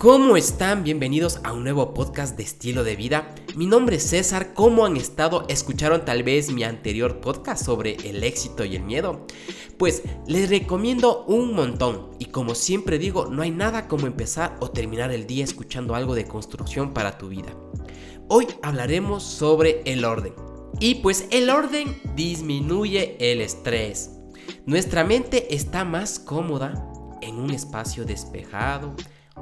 ¿Cómo 0.00 0.38
están? 0.38 0.82
Bienvenidos 0.82 1.40
a 1.44 1.52
un 1.52 1.62
nuevo 1.62 1.92
podcast 1.92 2.34
de 2.34 2.42
estilo 2.42 2.84
de 2.84 2.96
vida. 2.96 3.34
Mi 3.54 3.66
nombre 3.66 3.96
es 3.96 4.04
César. 4.04 4.54
¿Cómo 4.54 4.86
han 4.86 4.96
estado? 4.96 5.44
¿Escucharon 5.50 6.06
tal 6.06 6.22
vez 6.22 6.50
mi 6.50 6.64
anterior 6.64 7.20
podcast 7.20 7.66
sobre 7.66 7.96
el 8.08 8.24
éxito 8.24 8.64
y 8.64 8.76
el 8.76 8.82
miedo? 8.82 9.26
Pues 9.76 10.02
les 10.26 10.48
recomiendo 10.48 11.26
un 11.26 11.52
montón. 11.52 12.12
Y 12.18 12.24
como 12.24 12.54
siempre 12.54 12.98
digo, 12.98 13.26
no 13.26 13.42
hay 13.42 13.50
nada 13.50 13.88
como 13.88 14.06
empezar 14.06 14.56
o 14.60 14.70
terminar 14.70 15.12
el 15.12 15.26
día 15.26 15.44
escuchando 15.44 15.94
algo 15.94 16.14
de 16.14 16.24
construcción 16.24 16.94
para 16.94 17.18
tu 17.18 17.28
vida. 17.28 17.54
Hoy 18.28 18.46
hablaremos 18.62 19.22
sobre 19.22 19.82
el 19.84 20.06
orden. 20.06 20.32
Y 20.80 20.94
pues 20.94 21.26
el 21.30 21.50
orden 21.50 22.00
disminuye 22.16 23.18
el 23.20 23.42
estrés. 23.42 24.12
Nuestra 24.64 25.04
mente 25.04 25.54
está 25.54 25.84
más 25.84 26.18
cómoda 26.18 26.90
en 27.20 27.34
un 27.34 27.50
espacio 27.50 28.06
despejado, 28.06 28.96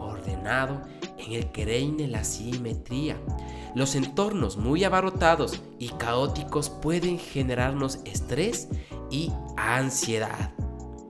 ordenado 0.00 0.82
en 1.18 1.32
el 1.32 1.50
que 1.52 1.64
reine 1.64 2.08
la 2.08 2.24
simetría. 2.24 3.16
Los 3.74 3.94
entornos 3.94 4.56
muy 4.56 4.84
abarrotados 4.84 5.62
y 5.78 5.88
caóticos 5.88 6.70
pueden 6.70 7.18
generarnos 7.18 7.98
estrés 8.04 8.68
y 9.10 9.32
ansiedad. 9.56 10.52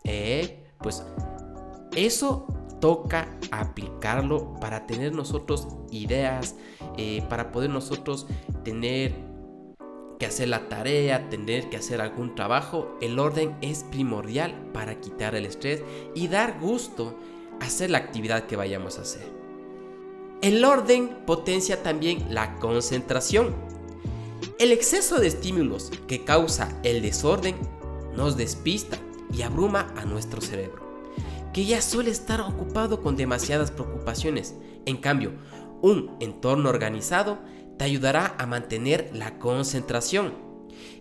Eh, 0.04 0.64
pues 0.78 1.04
eso 1.94 2.46
toca 2.80 3.28
aplicarlo 3.50 4.54
para 4.60 4.86
tener 4.86 5.14
nosotros 5.14 5.68
ideas, 5.90 6.56
eh, 6.96 7.22
para 7.28 7.52
poder 7.52 7.70
nosotros 7.70 8.26
tener 8.64 9.14
que 10.18 10.26
hacer 10.26 10.48
la 10.48 10.68
tarea, 10.68 11.28
tener 11.28 11.68
que 11.70 11.76
hacer 11.76 12.00
algún 12.00 12.34
trabajo. 12.34 12.96
El 13.00 13.18
orden 13.18 13.56
es 13.60 13.84
primordial 13.84 14.70
para 14.72 15.00
quitar 15.00 15.34
el 15.34 15.46
estrés 15.46 15.82
y 16.14 16.28
dar 16.28 16.60
gusto 16.60 17.18
hacer 17.60 17.90
la 17.90 17.98
actividad 17.98 18.46
que 18.46 18.56
vayamos 18.56 18.98
a 18.98 19.02
hacer. 19.02 19.22
El 20.42 20.64
orden 20.64 21.08
potencia 21.26 21.82
también 21.82 22.26
la 22.28 22.56
concentración. 22.56 23.54
El 24.58 24.72
exceso 24.72 25.18
de 25.18 25.28
estímulos 25.28 25.90
que 26.06 26.24
causa 26.24 26.68
el 26.82 27.00
desorden 27.00 27.56
nos 28.14 28.36
despista 28.36 28.98
y 29.32 29.42
abruma 29.42 29.92
a 29.96 30.04
nuestro 30.04 30.40
cerebro, 30.40 30.82
que 31.52 31.64
ya 31.64 31.80
suele 31.80 32.10
estar 32.10 32.40
ocupado 32.40 33.02
con 33.02 33.16
demasiadas 33.16 33.70
preocupaciones. 33.70 34.54
En 34.86 34.98
cambio, 34.98 35.32
un 35.80 36.16
entorno 36.20 36.68
organizado 36.68 37.38
te 37.78 37.84
ayudará 37.84 38.34
a 38.38 38.46
mantener 38.46 39.10
la 39.12 39.38
concentración. 39.38 40.34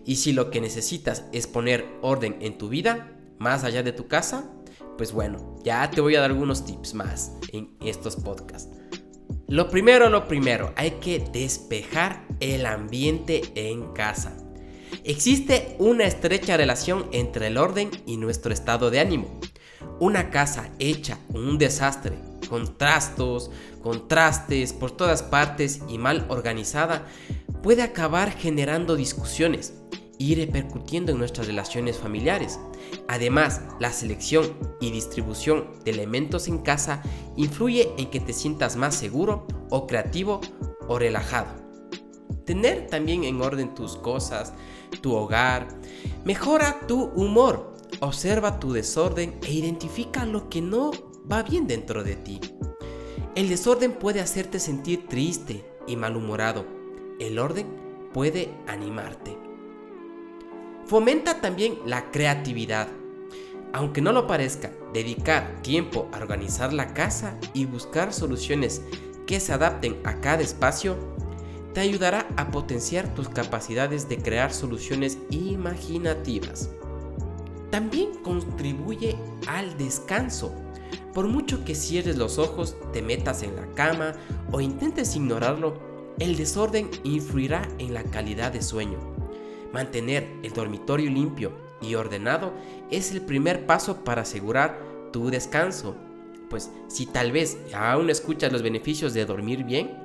Y 0.04 0.16
si 0.16 0.32
lo 0.32 0.50
que 0.50 0.60
necesitas 0.60 1.24
es 1.32 1.46
poner 1.46 1.86
orden 2.02 2.36
en 2.40 2.58
tu 2.58 2.68
vida, 2.68 3.12
más 3.38 3.64
allá 3.64 3.82
de 3.82 3.92
tu 3.92 4.08
casa, 4.08 4.50
pues 4.96 5.12
bueno, 5.12 5.56
ya 5.64 5.90
te 5.90 6.00
voy 6.00 6.16
a 6.16 6.20
dar 6.20 6.30
algunos 6.30 6.64
tips 6.64 6.94
más 6.94 7.32
en 7.52 7.76
estos 7.80 8.16
podcasts. 8.16 8.68
Lo 9.48 9.68
primero, 9.68 10.08
lo 10.08 10.26
primero, 10.26 10.72
hay 10.76 10.92
que 10.92 11.18
despejar 11.18 12.26
el 12.40 12.66
ambiente 12.66 13.42
en 13.54 13.92
casa. 13.92 14.36
Existe 15.04 15.76
una 15.78 16.04
estrecha 16.04 16.56
relación 16.56 17.06
entre 17.12 17.48
el 17.48 17.58
orden 17.58 17.90
y 18.06 18.16
nuestro 18.16 18.52
estado 18.52 18.90
de 18.90 19.00
ánimo. 19.00 19.40
Una 20.00 20.30
casa 20.30 20.70
hecha 20.78 21.18
un 21.28 21.58
desastre, 21.58 22.16
con 22.48 22.78
trastos, 22.78 23.50
contrastes 23.82 24.72
por 24.72 24.90
todas 24.90 25.22
partes 25.22 25.82
y 25.88 25.98
mal 25.98 26.24
organizada, 26.28 27.06
puede 27.62 27.82
acabar 27.82 28.30
generando 28.30 28.96
discusiones 28.96 29.74
y 30.18 30.34
repercutiendo 30.34 31.12
en 31.12 31.18
nuestras 31.18 31.46
relaciones 31.46 31.98
familiares. 31.98 32.58
Además, 33.08 33.62
la 33.80 33.92
selección 33.92 34.52
y 34.80 34.90
distribución 34.90 35.68
de 35.84 35.90
elementos 35.92 36.48
en 36.48 36.58
casa 36.58 37.02
influye 37.36 37.92
en 37.98 38.10
que 38.10 38.20
te 38.20 38.32
sientas 38.32 38.76
más 38.76 38.94
seguro 38.94 39.46
o 39.70 39.86
creativo 39.86 40.40
o 40.88 40.98
relajado. 40.98 41.48
Tener 42.44 42.88
también 42.88 43.24
en 43.24 43.40
orden 43.40 43.74
tus 43.74 43.96
cosas, 43.96 44.52
tu 45.00 45.14
hogar, 45.14 45.68
mejora 46.24 46.80
tu 46.86 47.04
humor, 47.14 47.74
observa 48.00 48.60
tu 48.60 48.72
desorden 48.72 49.38
e 49.46 49.52
identifica 49.52 50.26
lo 50.26 50.48
que 50.48 50.60
no 50.60 50.90
va 51.30 51.42
bien 51.42 51.66
dentro 51.66 52.04
de 52.04 52.16
ti. 52.16 52.40
El 53.34 53.48
desorden 53.48 53.92
puede 53.92 54.20
hacerte 54.20 54.60
sentir 54.60 55.08
triste 55.08 55.64
y 55.86 55.96
malhumorado. 55.96 56.64
El 57.18 57.38
orden 57.38 57.66
puede 58.12 58.48
animarte. 58.68 59.43
Fomenta 60.86 61.40
también 61.40 61.78
la 61.86 62.10
creatividad. 62.10 62.88
Aunque 63.72 64.02
no 64.02 64.12
lo 64.12 64.26
parezca, 64.26 64.70
dedicar 64.92 65.62
tiempo 65.62 66.10
a 66.12 66.18
organizar 66.18 66.74
la 66.74 66.92
casa 66.92 67.38
y 67.54 67.64
buscar 67.64 68.12
soluciones 68.12 68.82
que 69.26 69.40
se 69.40 69.54
adapten 69.54 69.96
a 70.04 70.20
cada 70.20 70.42
espacio 70.42 70.96
te 71.72 71.80
ayudará 71.80 72.26
a 72.36 72.50
potenciar 72.50 73.14
tus 73.14 73.30
capacidades 73.30 74.10
de 74.10 74.18
crear 74.18 74.52
soluciones 74.52 75.18
imaginativas. 75.30 76.68
También 77.70 78.10
contribuye 78.22 79.16
al 79.46 79.78
descanso. 79.78 80.54
Por 81.14 81.28
mucho 81.28 81.64
que 81.64 81.74
cierres 81.74 82.18
los 82.18 82.38
ojos, 82.38 82.76
te 82.92 83.00
metas 83.00 83.42
en 83.42 83.56
la 83.56 83.66
cama 83.74 84.12
o 84.52 84.60
intentes 84.60 85.16
ignorarlo, 85.16 85.78
el 86.18 86.36
desorden 86.36 86.90
influirá 87.04 87.66
en 87.78 87.94
la 87.94 88.04
calidad 88.04 88.52
de 88.52 88.60
sueño 88.62 89.13
Mantener 89.74 90.28
el 90.44 90.52
dormitorio 90.52 91.10
limpio 91.10 91.52
y 91.82 91.96
ordenado 91.96 92.52
es 92.92 93.10
el 93.10 93.22
primer 93.22 93.66
paso 93.66 94.04
para 94.04 94.22
asegurar 94.22 94.80
tu 95.12 95.30
descanso. 95.30 95.96
Pues 96.48 96.70
si 96.86 97.06
tal 97.06 97.32
vez 97.32 97.58
aún 97.74 98.08
escuchas 98.08 98.52
los 98.52 98.62
beneficios 98.62 99.14
de 99.14 99.26
dormir 99.26 99.64
bien, 99.64 99.98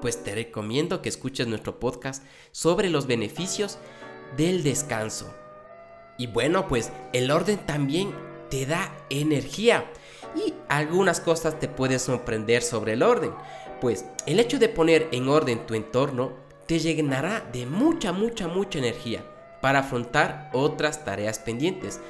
pues 0.00 0.22
te 0.22 0.36
recomiendo 0.36 1.02
que 1.02 1.08
escuches 1.08 1.48
nuestro 1.48 1.80
podcast 1.80 2.22
sobre 2.52 2.88
los 2.88 3.08
beneficios 3.08 3.78
del 4.36 4.62
descanso. 4.62 5.34
Y 6.16 6.28
bueno, 6.28 6.68
pues 6.68 6.92
el 7.12 7.32
orden 7.32 7.58
también 7.66 8.14
te 8.50 8.66
da 8.66 8.96
energía 9.10 9.90
y 10.36 10.54
algunas 10.68 11.20
cosas 11.20 11.58
te 11.58 11.66
puedes 11.66 12.02
sorprender 12.02 12.62
sobre 12.62 12.92
el 12.92 13.02
orden. 13.02 13.32
Pues 13.80 14.04
el 14.26 14.38
hecho 14.38 14.60
de 14.60 14.68
poner 14.68 15.08
en 15.10 15.28
orden 15.28 15.66
tu 15.66 15.74
entorno 15.74 16.45
te 16.66 16.78
llenará 16.78 17.48
de 17.52 17.66
mucha, 17.66 18.12
mucha, 18.12 18.48
mucha 18.48 18.78
energía 18.78 19.24
para 19.60 19.80
afrontar 19.80 20.50
otras 20.52 21.04
tareas 21.04 21.38
pendientes. 21.38 22.00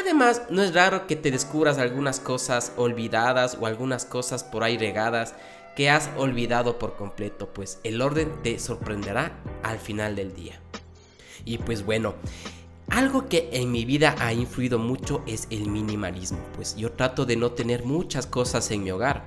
Además, 0.00 0.42
no 0.50 0.62
es 0.62 0.74
raro 0.74 1.06
que 1.06 1.16
te 1.16 1.30
descubras 1.30 1.78
algunas 1.78 2.20
cosas 2.20 2.72
olvidadas 2.76 3.58
o 3.60 3.66
algunas 3.66 4.04
cosas 4.04 4.44
por 4.44 4.64
ahí 4.64 4.78
regadas 4.78 5.34
que 5.76 5.90
has 5.90 6.10
olvidado 6.16 6.78
por 6.78 6.96
completo, 6.96 7.52
pues 7.52 7.80
el 7.82 8.00
orden 8.00 8.30
te 8.42 8.58
sorprenderá 8.58 9.32
al 9.62 9.78
final 9.78 10.14
del 10.16 10.34
día. 10.34 10.60
Y 11.44 11.58
pues 11.58 11.84
bueno, 11.84 12.14
algo 12.90 13.28
que 13.28 13.50
en 13.52 13.72
mi 13.72 13.84
vida 13.84 14.14
ha 14.20 14.32
influido 14.32 14.78
mucho 14.78 15.22
es 15.26 15.48
el 15.50 15.68
minimalismo, 15.68 16.38
pues 16.54 16.76
yo 16.76 16.92
trato 16.92 17.26
de 17.26 17.36
no 17.36 17.52
tener 17.52 17.84
muchas 17.84 18.26
cosas 18.26 18.70
en 18.70 18.84
mi 18.84 18.90
hogar. 18.90 19.26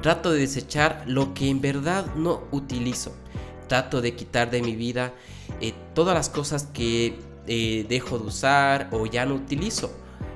Trato 0.00 0.32
de 0.32 0.40
desechar 0.40 1.04
lo 1.06 1.34
que 1.34 1.50
en 1.50 1.60
verdad 1.60 2.06
no 2.16 2.44
utilizo 2.50 3.12
trato 3.72 4.02
de 4.02 4.14
quitar 4.14 4.50
de 4.50 4.60
mi 4.60 4.76
vida 4.76 5.14
eh, 5.62 5.72
todas 5.94 6.14
las 6.14 6.28
cosas 6.28 6.68
que 6.74 7.18
eh, 7.46 7.86
dejo 7.88 8.18
de 8.18 8.26
usar 8.26 8.90
o 8.92 9.06
ya 9.06 9.24
no 9.24 9.34
utilizo. 9.34 9.90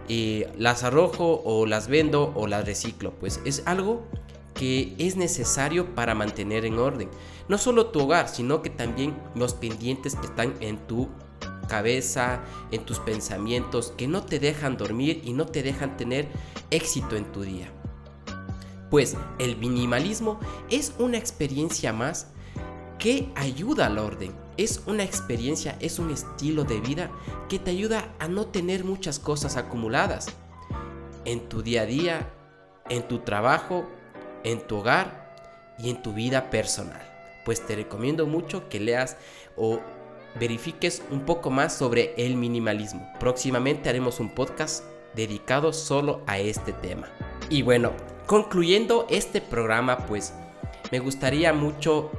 Eh, 0.09 0.51
las 0.57 0.85
arrojo 0.85 1.43
o 1.45 1.67
las 1.67 1.87
vendo 1.87 2.33
o 2.35 2.47
las 2.47 2.65
reciclo. 2.65 3.13
Pues 3.21 3.43
es 3.45 3.63
algo 3.67 4.07
que 4.55 4.95
es 4.97 5.17
necesario 5.17 5.95
para 5.95 6.15
mantener 6.15 6.65
en 6.65 6.79
orden. 6.79 7.11
No 7.47 7.59
solo 7.59 7.89
tu 7.89 8.01
hogar, 8.01 8.31
sino 8.31 8.63
que 8.63 8.71
también 8.71 9.15
los 9.35 9.53
pendientes 9.53 10.15
que 10.15 10.29
están 10.29 10.55
en 10.61 10.79
tu 10.87 11.11
cabeza, 11.69 12.41
en 12.71 12.87
tus 12.87 13.01
pensamientos, 13.01 13.93
que 13.99 14.09
no 14.09 14.23
te 14.25 14.39
dejan 14.39 14.79
dormir 14.79 15.21
y 15.27 15.35
no 15.35 15.45
te 15.45 15.63
dejan 15.63 15.99
tener 15.99 16.27
éxito 16.71 17.17
en 17.17 17.31
tu 17.33 17.43
día. 17.43 17.71
Pues 18.89 19.15
el 19.39 19.59
minimalismo 19.59 20.41
es 20.71 20.95
una 20.99 21.19
experiencia 21.19 21.93
más 21.93 22.29
que 23.07 23.29
ayuda 23.37 23.87
al 23.87 23.99
orden. 23.99 24.35
Es 24.57 24.83
una 24.87 25.05
experiencia, 25.05 25.77
es 25.79 26.01
un 26.01 26.11
estilo 26.11 26.65
de 26.65 26.81
vida 26.81 27.09
que 27.49 27.61
te 27.61 27.71
ayuda 27.71 28.13
a 28.19 28.27
no 28.27 28.47
tener 28.47 28.83
muchas 28.83 29.21
cosas 29.21 29.57
acumuladas 29.57 30.27
en 31.25 31.49
tu 31.49 31.63
día 31.63 31.83
a 31.83 31.87
día, 31.87 32.29
en 32.89 33.07
tu 33.07 33.21
trabajo, 33.21 33.87
en 34.43 34.59
tu 34.67 34.79
hogar 34.79 35.37
y 35.79 35.91
en 35.91 36.03
tu 36.03 36.15
vida 36.15 36.51
personal. 36.51 37.01
Pues 37.45 37.65
te 37.65 37.77
recomiendo 37.77 38.27
mucho 38.27 38.69
que 38.69 38.81
leas 38.81 39.17
o 39.57 39.79
verifiques 40.41 41.01
un 41.13 41.21
poco 41.21 41.51
más 41.51 41.77
sobre 41.77 42.13
el 42.17 42.35
minimalismo. 42.35 43.09
Próximamente 43.21 43.89
haremos 43.89 44.19
un 44.19 44.35
podcast 44.35 44.83
dedicado 45.15 45.73
solo 45.73 46.23
a 46.27 46.41
este 46.41 46.73
tema. 46.73 47.07
Y 47.51 47.63
bueno, 47.63 47.93
concluyendo 48.27 49.07
este 49.09 49.41
programa, 49.41 50.09
pues 50.09 50.33
me 50.91 50.99
gustaría 50.99 51.53
mucho 51.53 52.11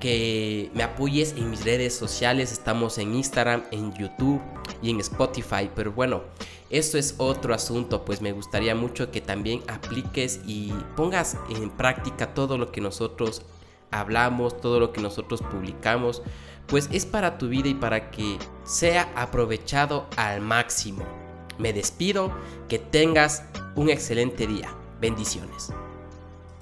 que 0.00 0.70
me 0.74 0.82
apoyes 0.82 1.34
en 1.36 1.50
mis 1.50 1.64
redes 1.64 1.94
sociales. 1.94 2.52
Estamos 2.52 2.98
en 2.98 3.14
Instagram, 3.14 3.64
en 3.70 3.92
YouTube 3.94 4.40
y 4.82 4.90
en 4.90 5.00
Spotify. 5.00 5.70
Pero 5.74 5.92
bueno, 5.92 6.22
esto 6.70 6.98
es 6.98 7.14
otro 7.18 7.52
asunto, 7.54 8.04
pues 8.04 8.22
me 8.22 8.32
gustaría 8.32 8.74
mucho 8.74 9.10
que 9.10 9.20
también 9.20 9.62
apliques 9.68 10.40
y 10.46 10.72
pongas 10.96 11.36
en 11.50 11.70
práctica 11.70 12.32
todo 12.32 12.58
lo 12.58 12.72
que 12.72 12.80
nosotros 12.80 13.42
hablamos, 13.90 14.60
todo 14.60 14.78
lo 14.80 14.92
que 14.92 15.00
nosotros 15.00 15.42
publicamos, 15.42 16.22
pues 16.66 16.88
es 16.92 17.06
para 17.06 17.38
tu 17.38 17.48
vida 17.48 17.68
y 17.68 17.74
para 17.74 18.10
que 18.10 18.38
sea 18.64 19.12
aprovechado 19.16 20.06
al 20.16 20.40
máximo. 20.40 21.04
Me 21.58 21.72
despido, 21.72 22.32
que 22.68 22.78
tengas 22.78 23.42
un 23.74 23.90
excelente 23.90 24.46
día. 24.46 24.74
Bendiciones. 25.00 25.72